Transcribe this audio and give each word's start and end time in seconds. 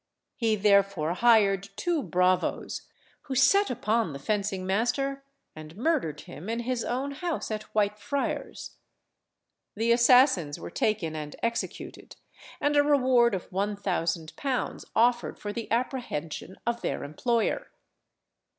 He 0.35 0.55
therefore 0.55 1.13
hired 1.13 1.69
two 1.75 2.01
bravos, 2.01 2.87
who 3.27 3.35
set 3.35 3.69
upon 3.69 4.13
the 4.13 4.17
fencing 4.17 4.65
master, 4.65 5.23
and 5.55 5.77
murdered 5.77 6.21
him 6.21 6.49
in 6.49 6.61
his 6.61 6.83
own 6.83 7.11
house 7.11 7.51
at 7.51 7.69
Whitefriars. 7.75 8.77
The 9.75 9.91
assassins 9.91 10.59
were 10.59 10.71
taken 10.71 11.15
and 11.15 11.35
executed, 11.43 12.15
and 12.59 12.75
a 12.75 12.81
reward 12.83 13.35
of 13.35 13.51
one 13.51 13.75
thousand 13.75 14.35
pounds 14.35 14.85
offered 14.95 15.37
for 15.37 15.53
the 15.53 15.71
apprehension 15.71 16.57
of 16.65 16.81
their 16.81 17.03
employer. 17.03 17.67